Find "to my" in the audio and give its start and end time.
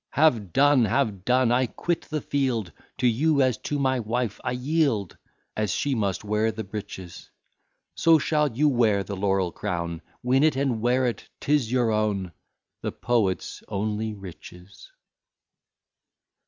3.59-3.99